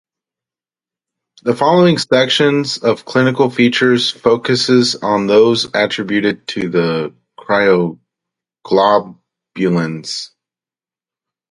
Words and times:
The 1.43 1.55
following 1.55 1.99
sections 1.99 2.79
of 2.79 3.05
clinical 3.05 3.51
features 3.51 4.09
focuses 4.09 4.95
on 4.95 5.27
those 5.27 5.67
attributed 5.75 6.47
to 6.57 6.69
the 6.69 7.13
cryoglobulins. 8.65 10.29